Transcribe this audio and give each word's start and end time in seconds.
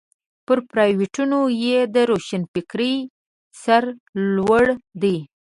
پر 0.45 0.57
روایتونو 0.79 1.39
یې 1.65 1.79
د 1.95 1.97
روښنفکرۍ 2.09 2.95
سر 3.63 3.83
لوړ 4.35 4.65
دی. 5.01 5.17